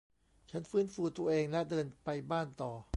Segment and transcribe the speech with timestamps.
[0.51, 2.71] ฉันฟื้นฟูตัวเองและเดินไปบ้านต่อ